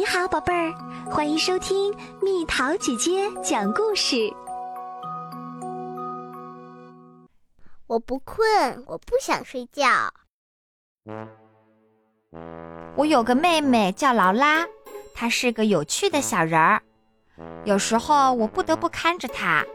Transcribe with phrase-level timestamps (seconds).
[0.00, 0.72] 你好，宝贝儿，
[1.10, 4.32] 欢迎收听蜜桃姐姐讲故事。
[7.86, 9.90] 我不困，我不想睡觉。
[12.96, 14.64] 我有个妹妹叫劳拉，
[15.14, 16.80] 她是个有趣的小人儿。
[17.66, 19.66] 有时候我不得不看着她，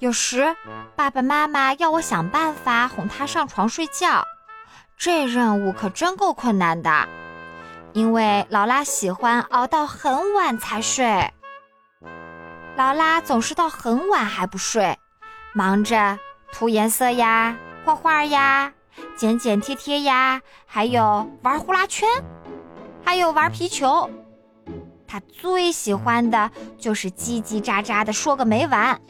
[0.00, 0.54] 有时
[0.94, 4.22] 爸爸妈妈要我想办法哄她上床睡觉，
[4.98, 7.08] 这任务可真够困难的。
[7.98, 11.32] 因为劳拉喜欢熬到很晚才睡，
[12.76, 14.96] 劳拉总是到很晚还不睡，
[15.52, 16.16] 忙着
[16.52, 18.72] 涂颜色呀、画画呀、
[19.16, 22.08] 剪剪贴贴呀，还有玩呼啦圈，
[23.04, 24.08] 还有玩皮球。
[25.04, 29.00] 她最喜欢的就是叽叽喳喳的说个没完。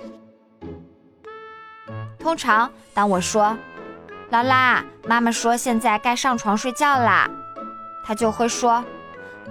[2.19, 3.55] 通常，当我说
[4.33, 7.29] “劳拉，妈妈说现在该上床睡觉啦”，
[8.05, 8.85] 他就会说：“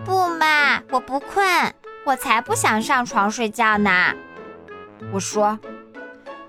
[0.04, 1.46] 不嘛，我不困，
[2.06, 4.14] 我才不想上床睡觉呢。”
[5.14, 5.59] 我说：“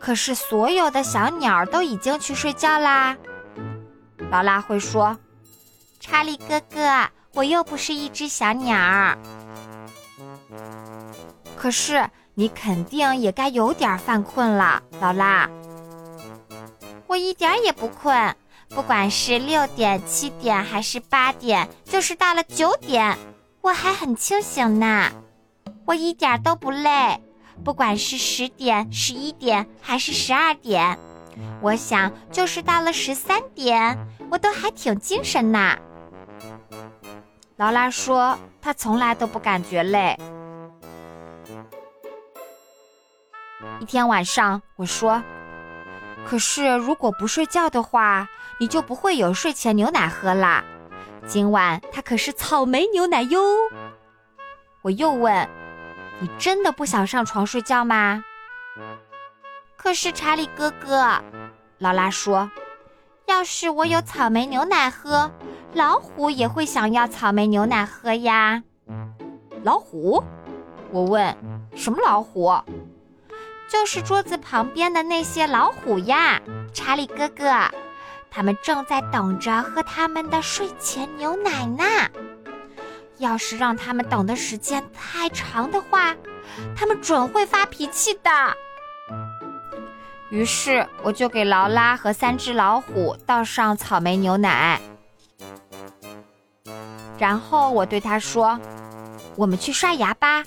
[0.01, 3.17] 可是所有的小鸟都已经去睡觉啦。”
[4.31, 5.19] 劳拉会说
[6.01, 9.17] ：“查理哥哥，我又不是一只小鸟。”
[11.57, 15.49] 可是你肯定也该有点犯困了，劳拉。
[17.07, 18.37] 我一点也不困。
[18.69, 23.19] 不管是六点、七点还是八点，就是到了九点，
[23.61, 25.11] 我还很清醒呢，
[25.85, 27.21] 我一点都不累。
[27.65, 30.97] 不管是十点、十一点还是十二点，
[31.61, 33.99] 我想就是到了十三点，
[34.31, 35.77] 我都还挺精神呢。
[37.57, 40.17] 劳拉说，她从来都不感觉累。
[43.81, 45.21] 一天晚上，我说。
[46.29, 48.29] 可是，如果不睡觉的话，
[48.61, 50.63] 你就不会有睡前牛奶喝啦。
[51.27, 53.41] 今晚它可是草莓牛奶哟。
[54.83, 55.49] 我又问
[56.21, 58.23] ：“你真的不想上床睡觉吗？”
[59.77, 61.23] 可是查理哥哥，
[61.79, 62.51] 劳拉说
[63.25, 65.31] ：“要是我有草莓牛奶喝，
[65.73, 68.63] 老虎也会想要草莓牛奶喝呀。”
[69.65, 70.23] 老虎？
[70.91, 71.35] 我问
[71.75, 72.53] ：“什么老虎？”
[73.69, 76.41] 就是桌子旁边的那些老虎呀，
[76.73, 77.45] 查理哥哥，
[78.31, 81.85] 他们正在等着喝他们的睡前牛奶呢。
[83.19, 86.17] 要是让他们等的时间太长的话，
[86.75, 88.31] 他们准会发脾气的。
[90.31, 94.81] 于是我就给劳拉和三只老虎倒上草莓牛奶，
[97.19, 98.59] 然后我对他说
[99.37, 100.43] ：“我们去刷牙吧。”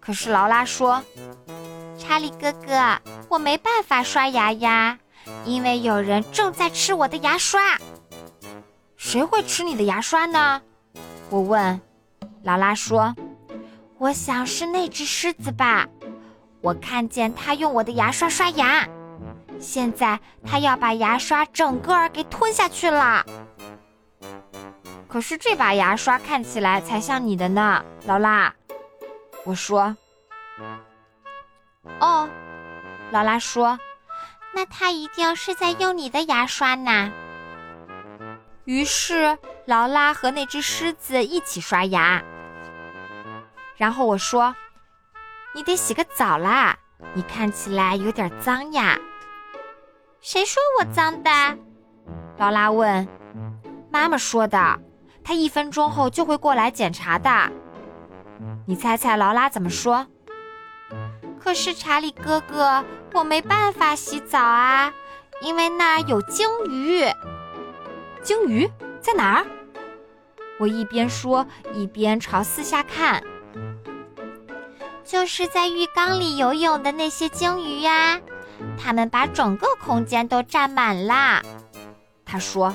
[0.00, 1.00] 可是劳拉说。
[2.08, 2.98] 查理哥哥，
[3.28, 4.98] 我没办法刷牙呀，
[5.44, 7.76] 因为有人正在吃我的牙刷。
[8.96, 10.62] 谁会吃你的牙刷呢？
[11.28, 11.78] 我问。
[12.44, 13.14] 劳拉说
[13.98, 15.86] ：“我想是那只狮子吧，
[16.62, 18.88] 我看见它用我的牙刷刷牙，
[19.60, 23.22] 现在它要把牙刷整个儿给吞下去了。
[25.06, 28.54] 可是这把牙刷看起来才像你的呢，劳拉。”
[29.44, 29.94] 我说。
[32.00, 32.28] 哦，
[33.10, 33.78] 劳拉说
[34.54, 37.12] ：“那他一定是在用你的牙刷呢。”
[38.64, 42.22] 于是劳拉和那只狮子一起刷牙。
[43.76, 44.54] 然后我说
[45.54, 46.76] ：“你得洗个澡啦，
[47.14, 48.98] 你看起来有点脏呀。”
[50.20, 51.30] 谁说我脏的？
[52.36, 53.08] 劳拉问。
[53.90, 54.78] 妈妈说的，
[55.24, 57.30] 她一分钟后就会过来检查的。
[58.66, 60.06] 你猜猜劳拉怎么说？
[61.48, 64.92] 可是查理哥哥，我没办法洗澡啊，
[65.40, 67.06] 因为那儿有鲸鱼。
[68.22, 68.70] 鲸鱼
[69.00, 69.46] 在哪儿？
[70.60, 73.22] 我一边说一边朝四下看。
[75.02, 78.20] 就是在浴缸里游泳的那些鲸鱼呀，
[78.76, 81.40] 它们把整个空间都占满啦。
[82.26, 82.74] 他说：“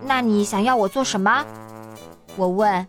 [0.00, 1.44] 那你想要我做什么？”
[2.36, 2.88] 我问。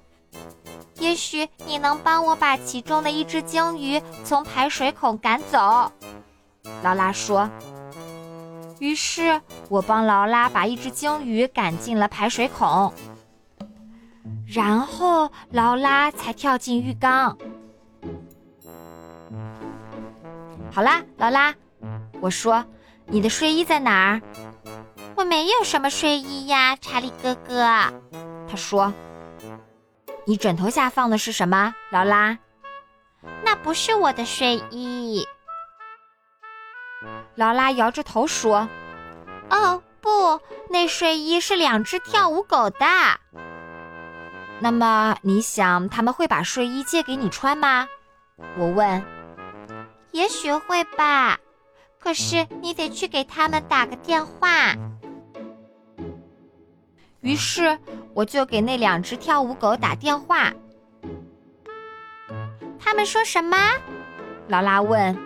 [1.00, 5.92] 也许你能帮我把其中的一只鲸鱼从排水孔赶走，
[6.84, 7.50] 劳拉说。
[8.80, 12.94] 于是我帮劳拉把一只鲸鱼赶进了排水孔，
[14.46, 17.38] 然后劳拉才跳进浴缸。
[20.72, 21.54] 好啦，劳拉，
[22.22, 22.64] 我说，
[23.06, 24.22] 你的睡衣在哪儿？
[25.16, 27.64] 我没有什么睡衣呀，查理哥哥。
[28.50, 28.94] 他说。
[30.30, 32.38] 你枕头下放的是什么，劳拉？
[33.44, 35.26] 那不是我的睡衣。
[37.34, 38.70] 劳拉摇着头说
[39.50, 40.40] ：“哦，不，
[40.70, 42.86] 那睡衣是两只跳舞狗的。”
[44.62, 47.88] 那么你想他们会把睡衣借给你穿吗？
[48.56, 49.04] 我问。
[50.12, 51.40] 也许会吧，
[52.00, 54.76] 可是你得去给他们打个电话。
[57.22, 57.78] 于是
[58.14, 60.54] 我就给那两只跳舞狗打电话。
[62.80, 63.58] 他们说什么？
[64.48, 65.18] 劳拉问。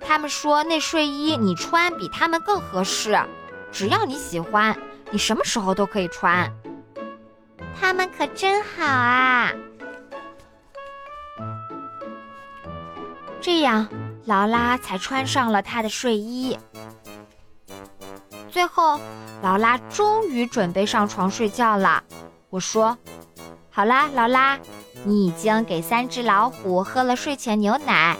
[0.00, 3.16] 他们说那睡衣你穿比他们更合适，
[3.70, 4.76] 只要你喜欢，
[5.10, 6.52] 你什么时候都可以穿。
[7.78, 9.52] 他们可真好啊！
[13.40, 13.88] 这样，
[14.24, 16.58] 劳拉才穿上了她的睡衣。
[18.52, 19.00] 最后，
[19.42, 22.04] 劳拉终于准备上床睡觉了。
[22.50, 22.98] 我说
[23.72, 24.58] ：“好啦，劳拉，
[25.04, 28.14] 你已经给三只老虎喝了睡前牛奶，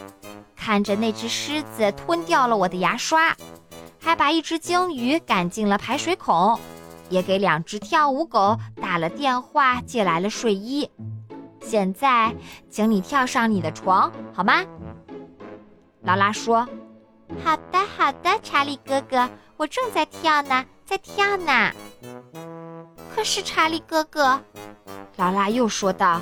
[0.55, 3.37] 看着那只狮子吞掉了我的牙刷，
[4.01, 6.59] 还把一只鲸鱼赶进了排水孔，
[7.09, 10.89] 也给两只跳舞狗打了电话，借来了睡衣。
[11.61, 12.33] 现在，
[12.71, 14.63] 请你跳上你的床，好吗？”
[16.01, 16.67] 劳拉说
[17.43, 21.71] ：“好的，好的，查理哥哥，我正在跳呢，在跳呢。”
[23.15, 24.41] 可是查理哥哥，
[25.17, 26.21] 劳拉又说道：“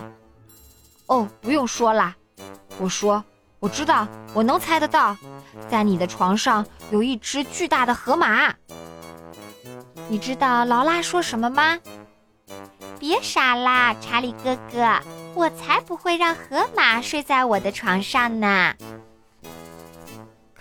[1.08, 2.16] 哦，不用说啦。”
[2.80, 3.24] 我说
[3.60, 5.16] ：“我知道，我能猜得到，
[5.70, 8.54] 在你的床上有一只巨大的河马。”
[10.10, 11.80] 你知道劳拉说什么吗？
[13.00, 15.00] 别傻啦，查理哥哥，
[15.34, 18.76] 我才不会让河马睡在我的床上呢。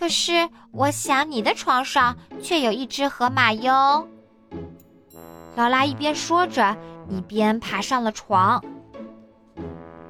[0.00, 4.08] 可是，我想你的床上却有一只河马哟。
[5.56, 6.74] 劳拉一边说着，
[7.10, 8.64] 一边爬上了床。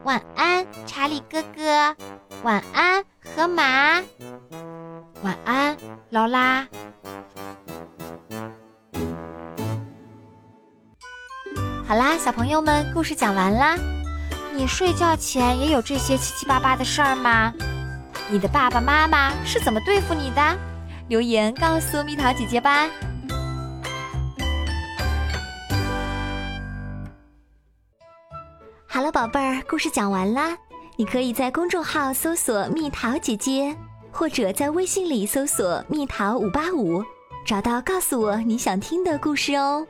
[0.04, 1.96] 晚安，查理哥哥。
[2.44, 3.04] 晚安，
[3.34, 4.00] 河马。
[5.24, 5.76] 晚安，
[6.10, 6.68] 劳拉。
[11.84, 13.76] 好啦，小朋友们，故事讲完啦。
[14.54, 17.52] 你睡觉前也有这些七七八八的事儿吗？
[18.32, 20.58] 你的爸爸妈妈是怎么对付你的？
[21.08, 22.88] 留言告诉蜜桃姐姐吧。
[28.86, 30.56] 好了，宝贝儿，故事讲完啦。
[30.94, 33.74] 你可以在公众号搜索“蜜桃姐姐”，
[34.12, 37.02] 或者在微信里搜索“蜜桃五八五”，
[37.44, 39.84] 找到告诉我你想听的故事哦。